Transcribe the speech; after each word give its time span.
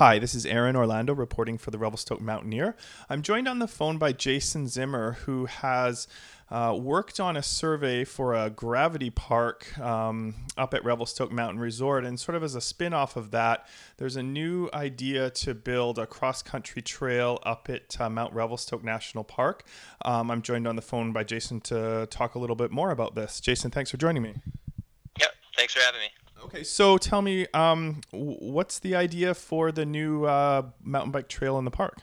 Hi, 0.00 0.18
this 0.18 0.34
is 0.34 0.46
Aaron 0.46 0.76
Orlando 0.76 1.14
reporting 1.14 1.58
for 1.58 1.70
the 1.70 1.76
Revelstoke 1.76 2.22
Mountaineer. 2.22 2.74
I'm 3.10 3.20
joined 3.20 3.46
on 3.46 3.58
the 3.58 3.68
phone 3.68 3.98
by 3.98 4.12
Jason 4.12 4.66
Zimmer, 4.66 5.18
who 5.26 5.44
has 5.44 6.08
uh, 6.50 6.74
worked 6.80 7.20
on 7.20 7.36
a 7.36 7.42
survey 7.42 8.04
for 8.04 8.32
a 8.32 8.48
gravity 8.48 9.10
park 9.10 9.78
um, 9.78 10.36
up 10.56 10.72
at 10.72 10.86
Revelstoke 10.86 11.30
Mountain 11.30 11.60
Resort. 11.60 12.06
And 12.06 12.18
sort 12.18 12.34
of 12.34 12.42
as 12.42 12.54
a 12.54 12.62
spin 12.62 12.94
off 12.94 13.14
of 13.18 13.30
that, 13.32 13.68
there's 13.98 14.16
a 14.16 14.22
new 14.22 14.70
idea 14.72 15.28
to 15.32 15.52
build 15.52 15.98
a 15.98 16.06
cross 16.06 16.40
country 16.42 16.80
trail 16.80 17.38
up 17.42 17.68
at 17.68 18.00
uh, 18.00 18.08
Mount 18.08 18.32
Revelstoke 18.32 18.82
National 18.82 19.22
Park. 19.22 19.64
Um, 20.02 20.30
I'm 20.30 20.40
joined 20.40 20.66
on 20.66 20.76
the 20.76 20.82
phone 20.82 21.12
by 21.12 21.24
Jason 21.24 21.60
to 21.60 22.08
talk 22.10 22.36
a 22.36 22.38
little 22.38 22.56
bit 22.56 22.70
more 22.70 22.90
about 22.90 23.16
this. 23.16 23.38
Jason, 23.38 23.70
thanks 23.70 23.90
for 23.90 23.98
joining 23.98 24.22
me. 24.22 24.32
Yep, 25.20 25.30
thanks 25.58 25.74
for 25.74 25.80
having 25.80 26.00
me. 26.00 26.08
Okay, 26.44 26.64
so 26.64 26.96
tell 26.96 27.22
me, 27.22 27.46
um, 27.52 28.00
what's 28.12 28.78
the 28.78 28.94
idea 28.94 29.34
for 29.34 29.70
the 29.72 29.84
new 29.84 30.24
uh, 30.24 30.62
mountain 30.82 31.12
bike 31.12 31.28
trail 31.28 31.58
in 31.58 31.64
the 31.64 31.70
park? 31.70 31.98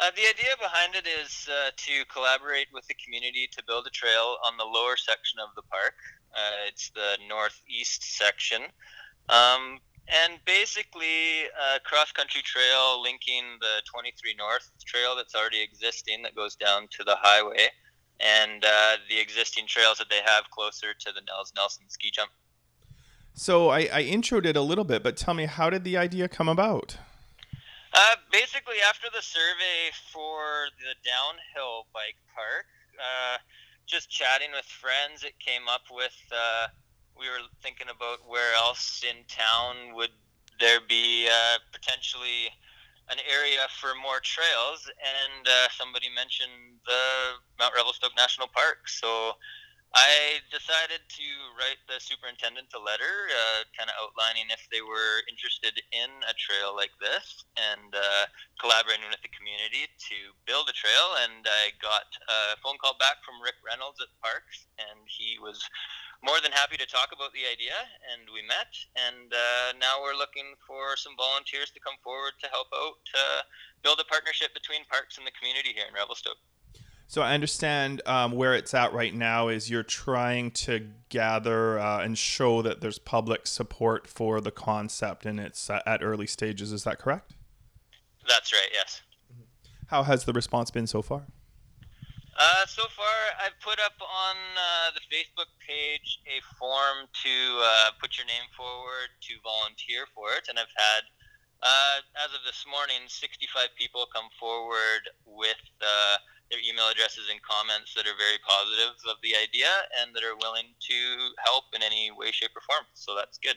Uh, 0.00 0.10
the 0.14 0.22
idea 0.22 0.54
behind 0.60 0.94
it 0.94 1.06
is 1.06 1.48
uh, 1.50 1.70
to 1.76 2.04
collaborate 2.12 2.68
with 2.72 2.86
the 2.86 2.94
community 2.94 3.48
to 3.50 3.62
build 3.66 3.86
a 3.86 3.90
trail 3.90 4.36
on 4.46 4.56
the 4.56 4.64
lower 4.64 4.96
section 4.96 5.38
of 5.40 5.48
the 5.56 5.62
park. 5.62 5.94
Uh, 6.32 6.68
it's 6.68 6.90
the 6.90 7.18
northeast 7.28 8.16
section. 8.16 8.62
Um, 9.28 9.80
and 10.08 10.38
basically, 10.46 11.44
a 11.44 11.80
cross 11.84 12.12
country 12.12 12.40
trail 12.42 13.02
linking 13.02 13.58
the 13.60 13.82
23 13.92 14.34
North 14.38 14.70
trail 14.86 15.16
that's 15.16 15.34
already 15.34 15.60
existing 15.60 16.22
that 16.22 16.34
goes 16.34 16.56
down 16.56 16.88
to 16.96 17.04
the 17.04 17.16
highway 17.20 17.68
and 18.20 18.64
uh, 18.64 18.96
the 19.08 19.18
existing 19.18 19.66
trails 19.66 19.98
that 19.98 20.08
they 20.08 20.20
have 20.24 20.50
closer 20.50 20.94
to 20.94 21.12
the 21.12 21.20
Nels 21.26 21.52
Nelson 21.54 21.84
ski 21.88 22.10
jump. 22.12 22.30
So 23.38 23.68
I, 23.68 23.88
I 23.92 24.02
introed 24.02 24.46
it 24.46 24.56
a 24.56 24.60
little 24.60 24.82
bit, 24.82 25.04
but 25.04 25.16
tell 25.16 25.32
me, 25.32 25.46
how 25.46 25.70
did 25.70 25.84
the 25.84 25.96
idea 25.96 26.26
come 26.26 26.48
about? 26.48 26.98
Uh, 27.94 28.16
basically, 28.32 28.82
after 28.82 29.06
the 29.14 29.22
survey 29.22 29.94
for 30.12 30.66
the 30.82 30.98
downhill 31.06 31.86
bike 31.94 32.18
park, 32.34 32.66
uh, 32.98 33.38
just 33.86 34.10
chatting 34.10 34.50
with 34.50 34.64
friends, 34.64 35.22
it 35.22 35.38
came 35.38 35.68
up 35.70 35.82
with 35.88 36.18
uh, 36.34 36.66
we 37.16 37.30
were 37.30 37.46
thinking 37.62 37.86
about 37.86 38.26
where 38.26 38.54
else 38.56 39.04
in 39.08 39.22
town 39.28 39.94
would 39.94 40.10
there 40.58 40.80
be 40.88 41.28
uh, 41.30 41.58
potentially 41.72 42.50
an 43.08 43.18
area 43.30 43.70
for 43.80 43.94
more 44.02 44.18
trails, 44.18 44.90
and 44.98 45.46
uh, 45.46 45.68
somebody 45.70 46.08
mentioned 46.10 46.82
the 46.86 47.38
Mount 47.60 47.72
Revelstoke 47.76 48.16
National 48.16 48.48
Park. 48.48 48.88
So 48.88 49.38
I 49.96 50.44
decided 50.52 51.00
to 51.00 51.28
write 51.56 51.80
the 51.88 51.96
superintendent 51.96 52.68
a 52.76 52.80
letter, 52.80 53.32
uh, 53.32 53.64
kind 53.72 53.88
of 53.88 53.96
outlining 53.96 54.52
if 54.52 54.68
they 54.68 54.84
were 54.84 55.24
interested 55.24 55.80
in 55.96 56.10
a 56.28 56.36
trail 56.36 56.76
like 56.76 56.92
this 57.00 57.40
and 57.56 57.96
uh, 57.96 58.28
collaborating 58.60 59.08
with 59.08 59.24
the 59.24 59.32
community 59.32 59.88
to 59.88 60.18
build 60.44 60.68
a 60.68 60.76
trail. 60.76 61.16
And 61.24 61.40
I 61.48 61.72
got 61.80 62.04
a 62.28 62.60
phone 62.60 62.76
call 62.76 63.00
back 63.00 63.24
from 63.24 63.40
Rick 63.40 63.56
Reynolds 63.64 63.96
at 64.04 64.12
Parks, 64.20 64.68
and 64.76 65.08
he 65.08 65.40
was 65.40 65.56
more 66.20 66.36
than 66.44 66.52
happy 66.52 66.76
to 66.76 66.84
talk 66.84 67.16
about 67.16 67.32
the 67.32 67.48
idea. 67.48 67.80
And 68.12 68.28
we 68.28 68.44
met, 68.44 68.76
and 68.92 69.32
uh, 69.32 69.72
now 69.80 70.04
we're 70.04 70.20
looking 70.20 70.52
for 70.68 71.00
some 71.00 71.16
volunteers 71.16 71.72
to 71.72 71.80
come 71.80 71.96
forward 72.04 72.36
to 72.44 72.52
help 72.52 72.68
out 72.76 73.00
to 73.16 73.22
build 73.80 74.04
a 74.04 74.08
partnership 74.12 74.52
between 74.52 74.84
Parks 74.92 75.16
and 75.16 75.24
the 75.24 75.32
community 75.32 75.72
here 75.72 75.88
in 75.88 75.96
Revelstoke. 75.96 76.36
So 77.10 77.22
I 77.22 77.32
understand 77.32 78.02
um, 78.04 78.32
where 78.32 78.52
it's 78.52 78.74
at 78.74 78.92
right 78.92 79.14
now 79.14 79.48
is 79.48 79.70
you're 79.70 79.82
trying 79.82 80.50
to 80.68 80.88
gather 81.08 81.78
uh, 81.78 82.04
and 82.04 82.18
show 82.18 82.60
that 82.60 82.82
there's 82.82 82.98
public 82.98 83.46
support 83.46 84.06
for 84.06 84.42
the 84.42 84.50
concept, 84.50 85.24
and 85.24 85.40
it's 85.40 85.70
uh, 85.70 85.80
at 85.86 86.02
early 86.02 86.26
stages. 86.26 86.70
Is 86.70 86.84
that 86.84 86.98
correct? 86.98 87.32
That's 88.28 88.52
right. 88.52 88.68
Yes. 88.74 89.00
How 89.86 90.02
has 90.02 90.24
the 90.24 90.34
response 90.34 90.70
been 90.70 90.86
so 90.86 91.00
far? 91.00 91.24
Uh, 92.38 92.66
so 92.66 92.84
far, 92.94 93.16
I've 93.40 93.58
put 93.64 93.80
up 93.80 93.96
on 94.02 94.36
uh, 94.36 94.92
the 94.92 95.00
Facebook 95.08 95.48
page 95.66 96.20
a 96.28 96.44
form 96.60 97.08
to 97.24 97.34
uh, 97.64 97.90
put 98.02 98.18
your 98.18 98.26
name 98.26 98.52
forward 98.54 99.08
to 99.22 99.32
volunteer 99.42 100.04
for 100.14 100.36
it, 100.36 100.44
and 100.50 100.58
I've 100.58 100.76
had, 100.76 101.02
uh, 101.62 102.04
as 102.20 102.36
of 102.36 102.44
this 102.44 102.66
morning, 102.70 103.08
65 103.08 103.72
people 103.78 104.04
come 104.12 104.28
forward 104.38 105.08
with 105.24 105.56
their 106.50 106.60
email 106.60 106.88
addresses 106.90 107.28
and 107.30 107.40
comments 107.42 107.94
that 107.94 108.06
are 108.06 108.16
very 108.16 108.38
positive 108.46 108.96
of 109.08 109.16
the 109.22 109.36
idea 109.36 109.68
and 110.00 110.14
that 110.14 110.24
are 110.24 110.36
willing 110.36 110.74
to 110.80 110.98
help 111.44 111.64
in 111.74 111.82
any 111.82 112.10
way, 112.10 112.30
shape, 112.30 112.50
or 112.56 112.62
form. 112.62 112.86
So 112.94 113.14
that's 113.14 113.38
good. 113.38 113.56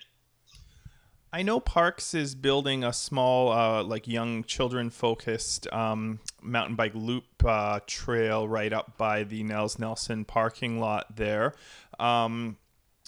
I 1.33 1.43
know 1.43 1.61
Parks 1.61 2.13
is 2.13 2.35
building 2.35 2.83
a 2.83 2.91
small, 2.91 3.53
uh, 3.53 3.83
like 3.83 4.05
young 4.05 4.43
children 4.43 4.89
focused 4.89 5.65
um, 5.71 6.19
mountain 6.41 6.75
bike 6.75 6.91
loop 6.93 7.23
uh, 7.45 7.79
trail 7.87 8.49
right 8.49 8.73
up 8.73 8.97
by 8.97 9.23
the 9.23 9.41
Nels 9.43 9.79
Nelson 9.79 10.25
parking 10.25 10.81
lot 10.81 11.15
there. 11.15 11.53
Um, 11.99 12.57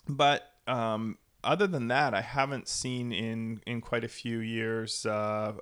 but 0.07 0.49
um, 0.67 1.17
other 1.43 1.67
than 1.67 1.89
that, 1.89 2.13
I 2.13 2.21
haven't 2.21 2.69
seen 2.69 3.11
in 3.11 3.61
in 3.67 3.81
quite 3.81 4.05
a 4.05 4.09
few 4.09 4.39
years. 4.39 5.05
Uh, 5.05 5.53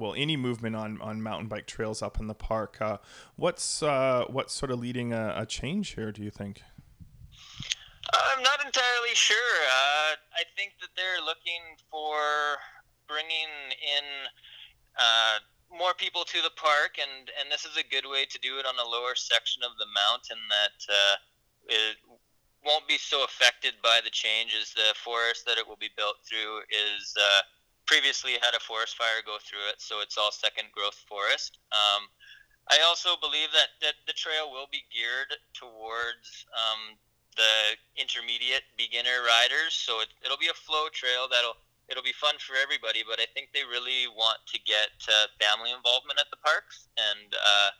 well, 0.00 0.14
any 0.16 0.36
movement 0.36 0.74
on, 0.74 1.00
on 1.00 1.22
mountain 1.22 1.48
bike 1.48 1.66
trails 1.66 2.02
up 2.02 2.18
in 2.18 2.26
the 2.26 2.34
park. 2.34 2.78
Uh, 2.80 2.98
what's 3.36 3.82
uh, 3.82 4.24
what's 4.28 4.54
sort 4.54 4.70
of 4.70 4.80
leading 4.80 5.12
a, 5.12 5.34
a, 5.36 5.46
change 5.46 5.94
here? 5.94 6.10
Do 6.10 6.22
you 6.22 6.30
think? 6.30 6.62
I'm 8.12 8.42
not 8.42 8.64
entirely 8.64 9.14
sure. 9.14 9.36
Uh, 9.36 10.16
I 10.34 10.44
think 10.56 10.72
that 10.80 10.88
they're 10.96 11.24
looking 11.24 11.76
for 11.90 12.16
bringing 13.06 13.52
in 13.70 14.06
uh, 14.98 15.38
more 15.76 15.94
people 15.94 16.24
to 16.24 16.42
the 16.42 16.50
park, 16.56 16.96
and 16.98 17.30
and 17.38 17.52
this 17.52 17.64
is 17.64 17.76
a 17.76 17.84
good 17.84 18.08
way 18.10 18.24
to 18.24 18.38
do 18.40 18.58
it 18.58 18.66
on 18.66 18.74
a 18.74 18.88
lower 18.88 19.14
section 19.14 19.62
of 19.62 19.76
the 19.78 19.86
mountain 19.94 20.38
that. 20.48 21.04
It, 21.68 21.96
won't 22.64 22.86
be 22.86 22.98
so 22.98 23.24
affected 23.24 23.72
by 23.82 24.00
the 24.04 24.10
changes. 24.10 24.74
The 24.76 24.94
forest 25.02 25.46
that 25.46 25.56
it 25.56 25.66
will 25.66 25.80
be 25.80 25.88
built 25.96 26.16
through 26.28 26.60
is 26.68 27.14
uh, 27.16 27.40
previously 27.90 28.38
had 28.38 28.54
a 28.54 28.62
forest 28.62 28.94
fire 28.94 29.18
go 29.26 29.42
through 29.42 29.66
it, 29.66 29.82
so 29.82 29.98
it's 29.98 30.14
all 30.14 30.30
second 30.30 30.70
growth 30.70 30.94
forest. 31.10 31.58
Um, 31.74 32.06
I 32.70 32.78
also 32.86 33.18
believe 33.18 33.50
that, 33.50 33.74
that 33.82 33.98
the 34.06 34.14
trail 34.14 34.46
will 34.54 34.70
be 34.70 34.86
geared 34.94 35.34
towards 35.58 36.46
um, 36.54 36.94
the 37.34 37.74
intermediate 37.98 38.62
beginner 38.78 39.26
riders, 39.26 39.74
so 39.74 39.98
it, 40.06 40.14
will 40.22 40.38
be 40.38 40.46
a 40.46 40.54
flow 40.54 40.86
trail 40.94 41.26
that'll 41.26 41.58
it'll 41.90 42.06
be 42.06 42.14
fun 42.14 42.38
for 42.38 42.54
everybody. 42.54 43.02
But 43.02 43.18
I 43.18 43.26
think 43.34 43.50
they 43.50 43.66
really 43.66 44.06
want 44.14 44.38
to 44.54 44.58
get 44.62 44.94
uh, 45.10 45.26
family 45.42 45.74
involvement 45.74 46.22
at 46.22 46.30
the 46.30 46.38
parks, 46.46 46.86
and 46.94 47.34
uh, 47.34 47.74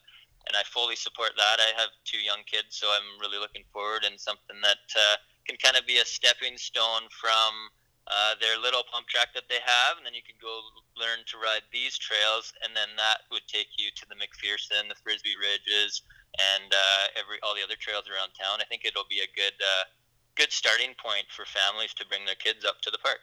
and 0.51 0.59
I 0.59 0.67
fully 0.67 0.99
support 0.99 1.39
that. 1.39 1.63
I 1.63 1.71
have 1.79 1.95
two 2.03 2.19
young 2.19 2.43
kids, 2.51 2.75
so 2.75 2.91
I'm 2.91 3.15
really 3.23 3.39
looking 3.39 3.63
forward 3.71 4.03
and 4.03 4.19
something 4.19 4.59
that 4.67 4.83
uh, 4.99 5.23
can 5.47 5.55
kind 5.63 5.79
of 5.79 5.87
be 5.87 6.03
a 6.03 6.07
stepping 6.07 6.59
stone 6.59 7.07
from 7.15 7.71
uh, 8.11 8.35
their 8.43 8.59
little 8.59 8.83
pump 8.91 9.07
track 9.07 9.31
that 9.39 9.47
they 9.47 9.63
have, 9.63 9.97
and 9.97 10.05
then 10.05 10.15
you 10.15 10.27
can 10.27 10.37
go 10.43 10.51
learn 10.99 11.23
to 11.31 11.39
ride 11.39 11.63
these 11.71 11.95
trails, 11.97 12.53
and 12.67 12.75
then 12.75 12.91
that 12.99 13.25
would 13.31 13.47
take 13.47 13.71
you 13.79 13.95
to 13.95 14.05
the 14.11 14.19
McPherson, 14.19 14.91
the 14.91 14.99
Frisbee 14.99 15.39
Ridges, 15.39 16.03
and 16.37 16.75
uh, 16.75 17.05
every 17.15 17.39
all 17.47 17.55
the 17.55 17.63
other 17.63 17.79
trails 17.79 18.11
around 18.11 18.35
town. 18.35 18.59
I 18.59 18.67
think 18.67 18.83
it'll 18.85 19.09
be 19.09 19.23
a 19.23 19.31
good 19.39 19.57
uh, 19.63 19.87
good 20.35 20.51
starting 20.51 20.99
point 20.99 21.31
for 21.31 21.47
families 21.47 21.95
to 21.95 22.07
bring 22.11 22.27
their 22.27 22.39
kids 22.39 22.67
up 22.67 22.83
to 22.83 22.91
the 22.91 22.99
park 22.99 23.23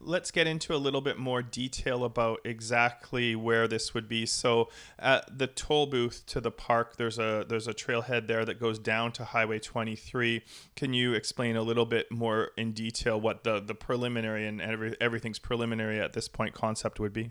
let's 0.00 0.30
get 0.30 0.46
into 0.46 0.74
a 0.74 0.78
little 0.78 1.00
bit 1.00 1.18
more 1.18 1.42
detail 1.42 2.04
about 2.04 2.40
exactly 2.44 3.36
where 3.36 3.68
this 3.68 3.94
would 3.94 4.08
be. 4.08 4.26
So, 4.26 4.68
at 4.98 5.38
the 5.38 5.46
toll 5.46 5.86
booth 5.86 6.24
to 6.26 6.40
the 6.40 6.50
park, 6.50 6.96
there's 6.96 7.18
a 7.18 7.44
there's 7.48 7.68
a 7.68 7.74
trailhead 7.74 8.26
there 8.26 8.44
that 8.44 8.58
goes 8.58 8.78
down 8.78 9.12
to 9.12 9.24
Highway 9.24 9.58
23. 9.58 10.42
Can 10.76 10.94
you 10.94 11.12
explain 11.14 11.56
a 11.56 11.62
little 11.62 11.86
bit 11.86 12.10
more 12.10 12.50
in 12.56 12.72
detail 12.72 13.20
what 13.20 13.44
the 13.44 13.60
the 13.60 13.74
preliminary 13.74 14.46
and 14.46 14.60
every, 14.60 14.96
everything's 15.00 15.38
preliminary 15.38 16.00
at 16.00 16.12
this 16.12 16.28
point 16.28 16.54
concept 16.54 16.98
would 16.98 17.12
be? 17.12 17.30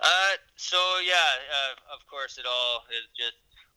Uh, 0.00 0.34
so 0.56 0.78
yeah, 1.04 1.14
uh, 1.14 1.94
of 1.94 2.06
course, 2.06 2.38
it 2.38 2.46
all 2.46 2.84
is 2.90 3.06
just 3.16 3.34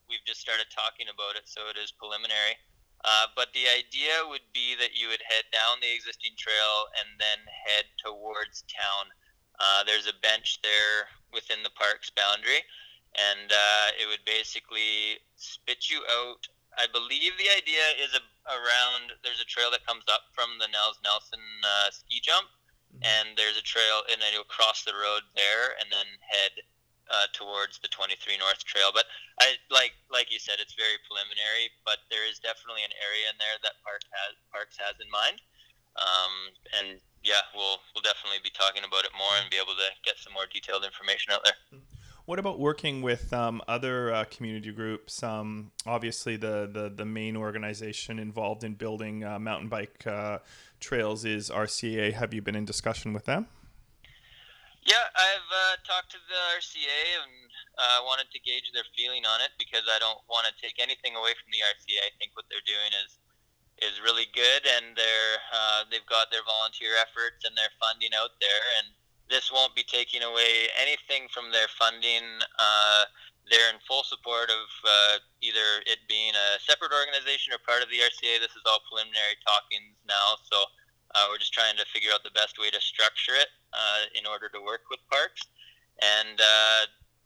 we've 0.10 0.24
just 0.26 0.42
started 0.42 0.66
talking 0.70 1.08
about 1.14 1.36
it, 1.36 1.44
so 1.46 1.62
it 1.70 1.78
is 1.82 1.92
preliminary. 1.92 2.58
Uh, 3.04 3.26
but 3.36 3.50
the 3.54 3.66
idea 3.66 4.22
would 4.30 4.46
be 4.54 4.78
that 4.78 4.94
you 4.94 5.10
would 5.10 5.26
head 5.26 5.46
down 5.50 5.82
the 5.82 5.90
existing 5.90 6.38
trail 6.38 6.86
and 7.02 7.18
then 7.18 7.42
head 7.50 7.90
towards 7.98 8.62
town. 8.70 9.10
Uh, 9.58 9.84
there's 9.84 10.06
a 10.06 10.22
bench 10.22 10.62
there 10.62 11.10
within 11.34 11.66
the 11.66 11.74
park's 11.74 12.14
boundary, 12.14 12.62
and 13.18 13.50
uh, 13.50 13.88
it 13.98 14.06
would 14.06 14.22
basically 14.26 15.18
spit 15.36 15.90
you 15.90 16.02
out. 16.06 16.46
I 16.78 16.86
believe 16.94 17.34
the 17.36 17.52
idea 17.52 17.84
is 18.00 18.14
a, 18.14 18.24
around 18.48 19.18
there's 19.26 19.42
a 19.42 19.50
trail 19.50 19.74
that 19.74 19.86
comes 19.86 20.06
up 20.08 20.30
from 20.34 20.62
the 20.62 20.70
Nels 20.70 21.02
Nelson 21.02 21.42
uh, 21.66 21.90
ski 21.90 22.22
jump, 22.22 22.48
mm-hmm. 22.94 23.02
and 23.02 23.34
there's 23.34 23.58
a 23.58 23.66
trail, 23.66 24.06
and 24.14 24.22
then 24.22 24.30
you'll 24.34 24.50
cross 24.50 24.86
the 24.86 24.94
road 24.96 25.26
there 25.34 25.74
and 25.82 25.90
then 25.90 26.06
head 26.22 26.54
uh, 27.12 27.28
towards 27.36 27.78
the 27.84 27.92
23 27.92 28.40
North 28.40 28.64
Trail. 28.64 28.90
But 28.96 29.06
I 29.44 29.60
like 29.70 29.94
like 30.08 30.32
you 30.32 30.40
said, 30.40 30.64
it's 30.64 30.74
very 30.74 30.96
preliminary, 31.06 31.70
but 31.84 32.00
there 32.08 32.24
is 32.24 32.40
definitely 32.40 32.88
an 32.88 32.96
area 32.96 33.28
in 33.28 33.38
there 33.38 33.60
that 33.62 33.76
Park 33.84 34.02
has 34.10 34.34
Parks 34.50 34.80
has 34.80 34.96
in 35.04 35.12
mind. 35.12 35.44
Um, 36.00 36.34
and 36.80 36.88
yeah, 37.22 37.44
we'll 37.52 37.84
we'll 37.92 38.06
definitely 38.08 38.40
be 38.40 38.54
talking 38.56 38.88
about 38.88 39.04
it 39.04 39.12
more 39.14 39.36
and 39.38 39.52
be 39.52 39.60
able 39.60 39.76
to 39.76 39.90
get 40.08 40.18
some 40.18 40.32
more 40.32 40.48
detailed 40.48 40.88
information 40.88 41.36
out 41.36 41.44
there. 41.44 41.60
What 42.26 42.40
about 42.40 42.60
working 42.60 43.02
with 43.02 43.34
um, 43.34 43.62
other 43.68 44.14
uh, 44.14 44.24
community 44.30 44.72
groups? 44.72 45.24
Um, 45.24 45.72
obviously, 45.86 46.38
the, 46.38 46.70
the, 46.72 46.90
the 46.96 47.04
main 47.04 47.36
organization 47.36 48.20
involved 48.20 48.64
in 48.64 48.76
building 48.76 49.24
uh, 49.24 49.40
mountain 49.40 49.70
bike 49.70 50.06
uh, 50.06 50.38
trails 50.80 51.26
is 51.26 51.50
RCA. 51.50 52.14
Have 52.14 52.34
you 52.34 52.42
been 52.42 52.56
in 52.56 52.64
discussion 52.64 53.12
with 53.12 53.26
them? 53.26 53.48
Yeah, 54.92 55.08
I've 55.16 55.48
uh, 55.48 55.76
talked 55.88 56.12
to 56.12 56.20
the 56.20 56.42
RCA 56.60 57.24
and 57.24 57.48
uh, 57.80 58.04
wanted 58.04 58.28
to 58.36 58.44
gauge 58.44 58.68
their 58.76 58.84
feeling 58.92 59.24
on 59.24 59.40
it 59.40 59.56
because 59.56 59.88
I 59.88 59.96
don't 60.04 60.20
want 60.28 60.52
to 60.52 60.54
take 60.60 60.84
anything 60.84 61.16
away 61.16 61.32
from 61.40 61.48
the 61.48 61.64
RCA. 61.64 61.96
I 62.04 62.12
think 62.20 62.36
what 62.36 62.44
they're 62.52 62.68
doing 62.68 62.92
is 63.08 63.16
is 63.88 64.04
really 64.04 64.28
good, 64.36 64.68
and 64.68 64.92
they're 65.00 65.36
uh, 65.48 65.88
they've 65.88 66.04
got 66.12 66.28
their 66.28 66.44
volunteer 66.44 67.00
efforts 67.00 67.48
and 67.48 67.56
their 67.56 67.72
funding 67.80 68.12
out 68.12 68.36
there, 68.44 68.64
and 68.84 68.92
this 69.32 69.48
won't 69.48 69.72
be 69.80 69.88
taking 69.88 70.28
away 70.28 70.68
anything 70.76 71.32
from 71.32 71.56
their 71.56 71.72
funding. 71.80 72.28
Uh, 72.60 73.08
they're 73.48 73.72
in 73.72 73.80
full 73.88 74.04
support 74.04 74.52
of 74.52 74.68
uh, 74.84 75.24
either 75.40 75.88
it 75.88 76.04
being 76.12 76.36
a 76.36 76.60
separate 76.68 76.92
organization 76.92 77.56
or 77.56 77.64
part 77.64 77.80
of 77.80 77.88
the 77.88 78.04
RCA. 78.04 78.44
This 78.44 78.60
is 78.60 78.64
all 78.68 78.84
preliminary 78.92 79.40
talkings 79.40 79.96
now, 80.04 80.36
so 80.52 80.68
uh, 81.16 81.28
we're 81.30 81.42
just 81.42 81.54
trying 81.54 81.76
to 81.78 81.86
figure 81.92 82.12
out 82.14 82.24
the 82.24 82.36
best 82.36 82.60
way 82.60 82.70
to 82.70 82.82
structure 82.82 83.36
it 83.36 83.50
uh, 83.74 84.08
in 84.16 84.26
order 84.26 84.50
to 84.50 84.60
work 84.62 84.88
with 84.90 85.00
parks. 85.12 85.44
And 86.02 86.40
uh, 86.40 86.82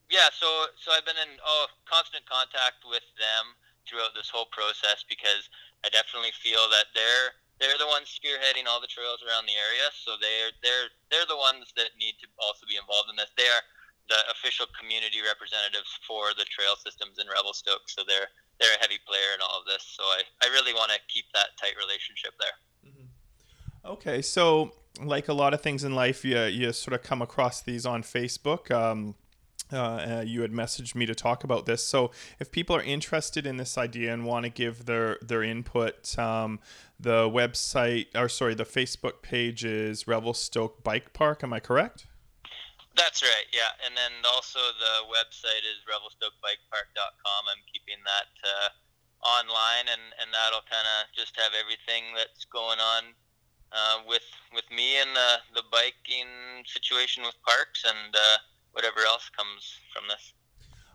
yeah, 0.09 0.29
so 0.33 0.47
so 0.77 0.91
I've 0.91 1.05
been 1.05 1.19
in 1.19 1.37
oh, 1.41 1.67
constant 1.85 2.25
contact 2.29 2.85
with 2.85 3.05
them 3.17 3.55
throughout 3.85 4.17
this 4.17 4.29
whole 4.29 4.49
process 4.49 5.05
because 5.05 5.49
I 5.85 5.89
definitely 5.89 6.33
feel 6.33 6.65
that 6.73 6.89
they're 6.93 7.37
they're 7.61 7.79
the 7.79 7.87
ones 7.87 8.11
spearheading 8.11 8.67
all 8.67 8.83
the 8.83 8.91
trails 8.91 9.23
around 9.23 9.47
the 9.47 9.55
area, 9.55 9.87
so 9.93 10.19
they're 10.19 10.51
they're 10.59 10.89
they're 11.09 11.29
the 11.29 11.39
ones 11.39 11.71
that 11.79 11.95
need 11.95 12.19
to 12.21 12.27
also 12.41 12.67
be 12.67 12.75
involved 12.75 13.07
in 13.09 13.15
this. 13.15 13.31
They 13.37 13.47
are 13.47 13.63
the 14.09 14.21
official 14.29 14.69
community 14.77 15.23
representatives 15.25 15.89
for 16.05 16.35
the 16.37 16.45
trail 16.45 16.77
systems 16.77 17.17
in 17.17 17.25
Revelstoke, 17.31 17.87
so 17.89 18.03
they're 18.05 18.29
they're 18.59 18.75
a 18.75 18.83
heavy 18.83 18.99
player 19.07 19.33
in 19.35 19.41
all 19.41 19.63
of 19.63 19.67
this. 19.67 19.83
So 19.83 20.03
I, 20.03 20.23
I 20.43 20.47
really 20.51 20.75
want 20.75 20.91
to 20.91 20.99
keep 21.11 21.25
that 21.33 21.55
tight 21.59 21.75
relationship 21.79 22.35
there. 22.39 22.55
Okay, 23.95 24.21
so 24.21 24.73
like 25.01 25.29
a 25.29 25.33
lot 25.33 25.53
of 25.53 25.61
things 25.61 25.85
in 25.85 25.95
life, 25.95 26.25
you 26.25 26.37
you 26.43 26.73
sort 26.73 26.93
of 26.93 27.01
come 27.01 27.21
across 27.21 27.61
these 27.61 27.85
on 27.85 28.03
Facebook. 28.03 28.69
Um, 28.69 29.15
uh, 29.71 29.77
uh, 29.77 30.23
you 30.27 30.41
had 30.41 30.51
messaged 30.51 30.95
me 30.95 31.05
to 31.05 31.15
talk 31.15 31.45
about 31.45 31.65
this. 31.65 31.81
So, 31.81 32.11
if 32.37 32.51
people 32.51 32.75
are 32.75 32.83
interested 32.83 33.47
in 33.47 33.55
this 33.55 33.77
idea 33.77 34.13
and 34.13 34.25
want 34.25 34.43
to 34.43 34.51
give 34.51 34.85
their 34.85 35.17
their 35.21 35.43
input, 35.43 36.19
um, 36.19 36.59
the 36.99 37.29
website 37.29 38.07
or 38.13 38.27
sorry, 38.27 38.53
the 38.53 38.65
Facebook 38.65 39.21
page 39.21 39.63
is 39.63 40.07
Revelstoke 40.07 40.83
Bike 40.83 41.13
Park. 41.13 41.41
Am 41.41 41.53
I 41.53 41.61
correct? 41.61 42.05
That's 42.97 43.23
right. 43.23 43.47
Yeah, 43.53 43.71
and 43.85 43.95
then 43.95 44.11
also 44.27 44.59
the 44.59 45.07
website 45.07 45.63
is 45.63 45.79
revelstokebikepark.com. 45.87 47.41
I'm 47.47 47.63
keeping 47.71 48.03
that 48.03 48.31
uh, 48.43 48.69
online, 49.39 49.87
and 49.87 50.03
and 50.19 50.35
that'll 50.35 50.67
kind 50.67 50.83
of 50.99 51.07
just 51.15 51.39
have 51.39 51.53
everything 51.55 52.11
that's 52.13 52.43
going 52.51 52.79
on 52.79 53.15
uh, 53.71 53.97
with 54.07 54.23
with 54.53 54.65
me 54.71 54.97
and 55.01 55.15
the 55.15 55.61
the 55.61 55.63
biking 55.71 56.63
situation 56.65 57.23
with 57.23 57.35
parks 57.45 57.83
and 57.85 58.15
uh, 58.15 58.37
whatever 58.71 58.99
else 59.07 59.29
comes 59.29 59.79
from 59.93 60.03
this. 60.07 60.33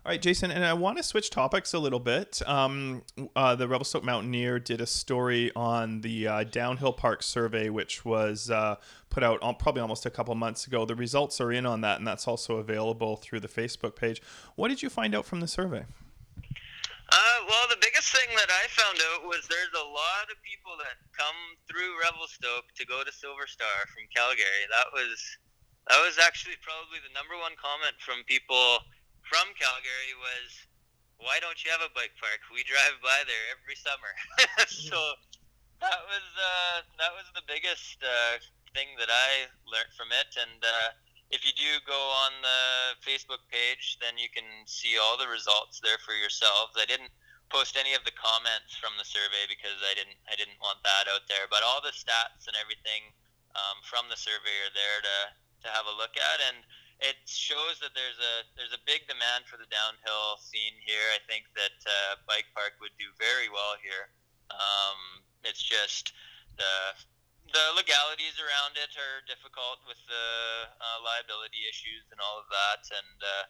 All 0.03 0.11
right, 0.11 0.19
Jason, 0.19 0.49
and 0.49 0.65
I 0.65 0.73
want 0.73 0.97
to 0.97 1.03
switch 1.03 1.29
topics 1.29 1.75
a 1.75 1.79
little 1.79 1.99
bit. 1.99 2.41
Um, 2.47 3.03
uh, 3.35 3.53
the 3.53 3.67
Revelstoke 3.67 4.03
Mountaineer 4.03 4.57
did 4.57 4.81
a 4.81 4.87
story 4.87 5.51
on 5.55 6.01
the 6.01 6.27
uh, 6.27 6.43
Downhill 6.45 6.91
Park 6.91 7.21
survey, 7.21 7.69
which 7.69 8.03
was 8.03 8.49
uh, 8.49 8.77
put 9.11 9.21
out 9.21 9.41
probably 9.59 9.79
almost 9.79 10.07
a 10.07 10.09
couple 10.09 10.33
months 10.33 10.65
ago. 10.65 10.85
The 10.85 10.95
results 10.95 11.39
are 11.39 11.51
in 11.51 11.67
on 11.67 11.81
that, 11.81 11.99
and 11.99 12.07
that's 12.07 12.27
also 12.27 12.57
available 12.57 13.15
through 13.15 13.41
the 13.41 13.47
Facebook 13.47 13.95
page. 13.95 14.23
What 14.55 14.69
did 14.69 14.81
you 14.81 14.89
find 14.89 15.13
out 15.13 15.23
from 15.23 15.39
the 15.39 15.47
survey? 15.47 15.85
Uh, 17.11 17.17
well, 17.47 17.67
the 17.69 17.77
biggest 17.79 18.00
thing 18.11 18.35
that 18.35 18.51
I 18.51 18.67
found 18.75 18.99
out 19.15 19.23
was 19.23 19.47
there's 19.47 19.71
a 19.71 19.87
lot 19.87 20.27
of 20.27 20.35
people 20.43 20.75
that 20.83 20.99
come 21.15 21.55
through 21.63 21.95
Revelstoke 22.03 22.67
to 22.75 22.83
go 22.83 23.07
to 23.07 23.11
Silver 23.11 23.47
Star 23.47 23.87
from 23.87 24.03
Calgary. 24.11 24.67
That 24.67 24.91
was 24.91 25.15
that 25.87 25.99
was 26.03 26.19
actually 26.19 26.59
probably 26.59 26.99
the 26.99 27.15
number 27.15 27.39
one 27.39 27.55
comment 27.55 27.95
from 28.03 28.27
people 28.27 28.83
from 29.23 29.47
Calgary 29.55 30.11
was, 30.19 30.49
"Why 31.23 31.39
don't 31.39 31.55
you 31.63 31.71
have 31.71 31.79
a 31.79 31.95
bike 31.95 32.11
park? 32.19 32.43
We 32.51 32.67
drive 32.67 32.99
by 32.99 33.23
there 33.23 33.45
every 33.55 33.79
summer." 33.79 34.11
so 34.67 34.99
that 35.79 36.03
was 36.03 36.27
uh, 36.35 36.77
that 36.99 37.15
was 37.15 37.31
the 37.31 37.47
biggest 37.47 37.95
uh, 38.03 38.43
thing 38.75 38.91
that 38.99 39.07
I 39.07 39.47
learned 39.63 39.95
from 39.95 40.11
it. 40.11 40.35
And 40.35 40.59
uh, 40.59 40.99
if 41.31 41.47
you 41.47 41.55
do 41.55 41.79
go 41.87 41.99
on 42.27 42.43
the 42.43 42.61
Facebook 43.07 43.47
page, 43.47 44.03
then 44.03 44.19
you 44.19 44.27
can 44.27 44.67
see 44.67 44.99
all 44.99 45.15
the 45.15 45.31
results 45.31 45.79
there 45.79 45.99
for 46.03 46.11
yourselves. 46.11 46.75
I 46.75 46.83
didn't 46.83 47.15
post 47.51 47.75
any 47.75 47.91
of 47.93 48.07
the 48.07 48.15
comments 48.15 48.79
from 48.79 48.95
the 48.95 49.03
survey 49.03 49.43
because 49.51 49.77
I 49.83 49.93
didn't 49.93 50.17
I 50.31 50.39
didn't 50.39 50.57
want 50.63 50.79
that 50.87 51.11
out 51.11 51.27
there. 51.27 51.51
But 51.51 51.67
all 51.67 51.83
the 51.83 51.93
stats 51.93 52.47
and 52.47 52.55
everything 52.55 53.11
um, 53.53 53.83
from 53.83 54.07
the 54.07 54.17
survey 54.17 54.55
are 54.63 54.73
there 54.73 54.99
to 55.03 55.17
to 55.61 55.69
have 55.69 55.85
a 55.85 55.93
look 55.93 56.17
at, 56.17 56.39
and 56.49 56.63
it 57.03 57.19
shows 57.27 57.77
that 57.83 57.93
there's 57.93 58.17
a 58.17 58.33
there's 58.55 58.73
a 58.73 58.81
big 58.87 59.05
demand 59.05 59.45
for 59.45 59.59
the 59.59 59.69
downhill 59.69 60.39
scene 60.39 60.79
here. 60.81 61.11
I 61.11 61.21
think 61.27 61.51
that 61.53 61.77
uh, 61.83 62.23
bike 62.25 62.47
park 62.55 62.79
would 62.79 62.95
do 62.97 63.11
very 63.19 63.51
well 63.51 63.75
here. 63.83 64.09
Um, 64.49 65.21
it's 65.43 65.61
just 65.61 66.15
the 66.55 66.95
the 67.51 67.65
legalities 67.75 68.39
around 68.39 68.79
it 68.79 68.95
are 68.95 69.27
difficult 69.27 69.83
with 69.83 69.99
the 70.07 70.27
uh, 70.71 70.97
liability 71.03 71.67
issues 71.67 72.07
and 72.09 72.23
all 72.23 72.39
of 72.39 72.47
that, 72.47 72.81
and 72.95 73.17
uh, 73.19 73.43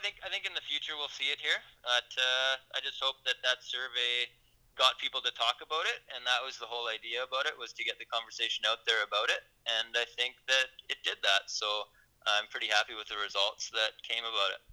I 0.00 0.02
think 0.02 0.16
I 0.24 0.32
think 0.32 0.48
in 0.48 0.56
the 0.56 0.64
future 0.64 0.96
we'll 0.96 1.12
see 1.12 1.28
it 1.28 1.36
here, 1.44 1.60
but 1.84 2.08
uh, 2.16 2.56
I 2.72 2.80
just 2.80 2.96
hope 3.04 3.20
that 3.28 3.36
that 3.44 3.60
survey 3.60 4.32
got 4.72 4.96
people 4.96 5.20
to 5.20 5.28
talk 5.36 5.60
about 5.60 5.84
it, 5.84 6.00
and 6.16 6.24
that 6.24 6.40
was 6.40 6.56
the 6.56 6.64
whole 6.64 6.88
idea 6.88 7.20
about 7.20 7.44
it 7.44 7.52
was 7.60 7.76
to 7.76 7.84
get 7.84 8.00
the 8.00 8.08
conversation 8.08 8.64
out 8.64 8.80
there 8.88 9.04
about 9.04 9.28
it, 9.28 9.44
and 9.68 9.92
I 9.92 10.08
think 10.16 10.40
that 10.48 10.72
it 10.88 11.04
did 11.04 11.20
that. 11.20 11.52
So 11.52 11.84
I'm 12.24 12.48
pretty 12.48 12.72
happy 12.72 12.96
with 12.96 13.12
the 13.12 13.20
results 13.20 13.68
that 13.76 13.92
came 14.00 14.24
about 14.24 14.56
it. 14.56 14.64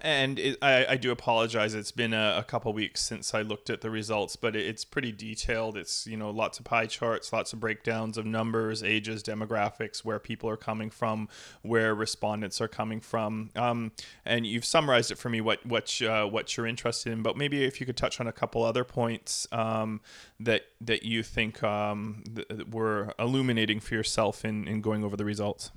And 0.00 0.38
it, 0.38 0.58
I, 0.60 0.86
I, 0.90 0.96
do 0.96 1.10
apologize. 1.10 1.72
It's 1.72 1.92
been 1.92 2.12
a, 2.12 2.36
a, 2.38 2.42
couple 2.42 2.72
weeks 2.72 3.00
since 3.00 3.32
I 3.32 3.42
looked 3.42 3.70
at 3.70 3.80
the 3.80 3.90
results, 3.90 4.36
but 4.36 4.56
it, 4.56 4.66
it's 4.66 4.84
pretty 4.84 5.12
detailed. 5.12 5.76
It's 5.76 6.06
you 6.06 6.16
know 6.16 6.30
lots 6.30 6.58
of 6.58 6.64
pie 6.64 6.86
charts, 6.86 7.32
lots 7.32 7.52
of 7.52 7.60
breakdowns 7.60 8.18
of 8.18 8.26
numbers, 8.26 8.82
ages, 8.82 9.22
demographics, 9.22 10.04
where 10.04 10.18
people 10.18 10.50
are 10.50 10.56
coming 10.56 10.90
from, 10.90 11.28
where 11.62 11.94
respondents 11.94 12.60
are 12.60 12.68
coming 12.68 13.00
from, 13.00 13.50
um, 13.56 13.92
and 14.26 14.46
you've 14.46 14.64
summarized 14.64 15.10
it 15.10 15.16
for 15.16 15.30
me 15.30 15.40
what 15.40 15.64
what 15.64 16.02
uh, 16.02 16.26
what 16.26 16.56
you're 16.56 16.66
interested 16.66 17.12
in. 17.12 17.22
But 17.22 17.36
maybe 17.36 17.64
if 17.64 17.80
you 17.80 17.86
could 17.86 17.96
touch 17.96 18.20
on 18.20 18.26
a 18.26 18.32
couple 18.32 18.64
other 18.64 18.84
points 18.84 19.46
um, 19.52 20.00
that 20.40 20.64
that 20.80 21.04
you 21.04 21.22
think 21.22 21.62
um, 21.62 22.24
th- 22.34 22.66
were 22.66 23.14
illuminating 23.18 23.78
for 23.78 23.94
yourself 23.94 24.44
in 24.44 24.66
in 24.66 24.80
going 24.80 25.04
over 25.04 25.16
the 25.16 25.24
results. 25.24 25.70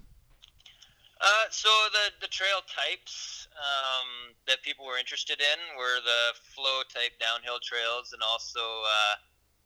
Uh, 1.22 1.26
so 1.50 1.70
the 1.92 2.12
the 2.20 2.28
trail 2.28 2.62
types 2.68 3.37
um, 3.58 4.38
that 4.46 4.62
people 4.62 4.86
were 4.86 5.02
interested 5.02 5.42
in 5.42 5.60
were 5.78 5.98
the 6.06 6.24
flow 6.54 6.86
type 6.94 7.18
downhill 7.18 7.58
trails 7.58 8.14
and 8.14 8.22
also 8.22 8.62
uh, 8.62 9.16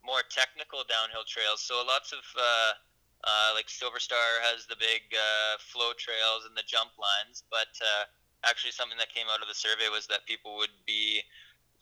more 0.04 0.24
technical 0.32 0.88
downhill 0.88 1.28
trails. 1.28 1.62
So 1.62 1.84
lots 1.84 2.16
of 2.16 2.24
uh, 2.36 2.72
uh 3.22 3.50
like 3.54 3.70
Silver 3.70 4.00
Star 4.00 4.42
has 4.48 4.66
the 4.66 4.80
big 4.80 5.12
uh, 5.14 5.60
flow 5.60 5.92
trails 6.00 6.48
and 6.48 6.56
the 6.56 6.66
jump 6.66 6.96
lines, 6.96 7.44
but 7.52 7.72
uh, 7.84 8.08
actually 8.48 8.72
something 8.72 8.98
that 8.98 9.12
came 9.12 9.28
out 9.28 9.44
of 9.44 9.52
the 9.52 9.58
survey 9.58 9.92
was 9.92 10.08
that 10.08 10.26
people 10.26 10.56
would 10.58 10.74
be 10.88 11.22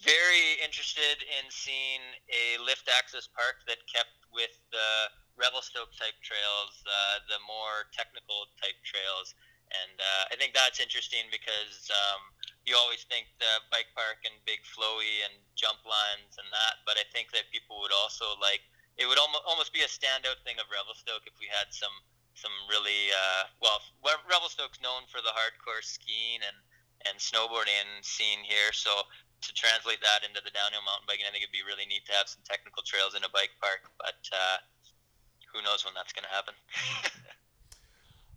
very 0.01 0.57
interested 0.63 1.21
in 1.27 1.45
seeing 1.51 2.01
a 2.31 2.55
lift 2.63 2.87
access 2.87 3.27
park 3.27 3.61
that 3.67 3.83
kept 3.85 4.15
with 4.31 4.55
the 4.71 5.11
Revelstoke 5.35 5.91
type 5.95 6.15
trails, 6.23 6.83
the 7.27 7.39
more 7.47 7.87
technical 7.91 8.47
type 8.59 8.75
trails 8.83 9.35
and 9.69 9.95
uh, 9.97 10.23
I 10.31 10.35
think 10.37 10.57
that's 10.57 10.81
interesting 10.81 11.29
because 11.29 11.89
um, 11.93 12.21
you 12.65 12.73
always 12.73 13.05
think 13.05 13.29
the 13.37 13.61
bike 13.69 13.89
park 13.93 14.25
and 14.25 14.33
big 14.45 14.61
flowy 14.65 15.25
and 15.25 15.33
jump 15.53 15.81
lines 15.85 16.37
and 16.37 16.49
that, 16.49 16.81
but 16.85 16.97
I 16.97 17.05
think 17.13 17.29
that 17.37 17.49
people 17.53 17.81
would 17.81 17.93
also 17.93 18.37
like 18.41 18.65
it 18.99 19.07
would 19.07 19.21
almost 19.21 19.45
almost 19.47 19.71
be 19.71 19.85
a 19.85 19.89
standout 19.89 20.41
thing 20.43 20.59
of 20.59 20.67
Revelstoke 20.67 21.23
if 21.29 21.37
we 21.39 21.47
had 21.47 21.71
some 21.71 21.93
some 22.33 22.53
really 22.67 23.13
uh, 23.13 23.49
well 23.61 23.79
Revelstoke's 24.03 24.81
known 24.81 25.05
for 25.07 25.21
the 25.21 25.33
hardcore 25.33 25.85
skiing 25.85 26.41
and 26.43 26.57
and 27.07 27.15
snowboarding 27.15 27.87
scene 28.03 28.43
here, 28.43 28.75
so 28.75 28.91
to 29.39 29.49
translate 29.55 30.03
that 30.03 30.27
into 30.27 30.43
the 30.43 30.51
downhill 30.51 30.83
mountain 30.83 31.07
biking, 31.07 31.23
I 31.23 31.31
think 31.31 31.47
it'd 31.47 31.55
be 31.55 31.63
really 31.63 31.87
neat 31.87 32.03
to 32.11 32.13
have 32.19 32.27
some 32.27 32.43
technical 32.43 32.83
trails 32.83 33.15
in 33.15 33.23
a 33.23 33.31
bike 33.31 33.55
park, 33.63 33.87
but 33.95 34.19
uh, 34.35 34.59
who 35.53 35.63
knows 35.63 35.87
when 35.87 35.95
that's 35.95 36.11
going 36.11 36.27
to 36.27 36.33
happen. 36.33 36.55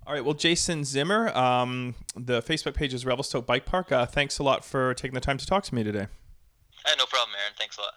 All 0.06 0.12
right. 0.12 0.24
Well, 0.24 0.34
Jason 0.34 0.84
Zimmer, 0.84 1.28
um, 1.36 1.94
the 2.16 2.42
Facebook 2.42 2.74
page 2.74 2.92
is 2.92 3.06
Revelstoke 3.06 3.46
Bike 3.46 3.64
Park. 3.64 3.92
Uh, 3.92 4.04
thanks 4.04 4.38
a 4.38 4.42
lot 4.42 4.64
for 4.64 4.94
taking 4.94 5.14
the 5.14 5.20
time 5.20 5.38
to 5.38 5.46
talk 5.46 5.62
to 5.64 5.74
me 5.74 5.84
today. 5.84 6.08
Uh, 6.84 6.90
no 6.98 7.06
problem, 7.06 7.36
Aaron. 7.40 7.52
Thanks 7.56 7.78
a 7.78 7.82
lot. 7.82 7.94